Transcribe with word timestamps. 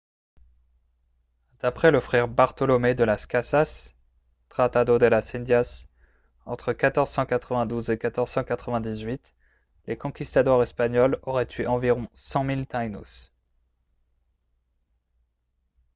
d'après 1.59 1.91
le 1.91 1.99
frère 1.99 2.27
bartolomé 2.27 2.95
de 2.95 3.03
las 3.03 3.27
casas 3.27 3.93
tratado 4.49 4.97
de 4.97 5.05
las 5.05 5.35
indias 5.35 5.85
entre 6.47 6.71
1492 6.73 7.91
et 7.91 7.99
1498 8.03 9.35
les 9.85 9.97
conquistadors 9.99 10.63
espagnols 10.63 11.19
auraient 11.21 11.45
tué 11.45 11.67
environ 11.67 12.09
100 12.13 12.45
000 12.47 12.65
taínos 12.65 13.31